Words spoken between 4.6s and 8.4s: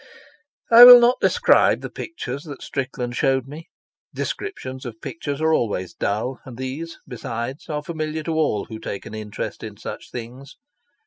of pictures are always dull, and these, besides, are familiar to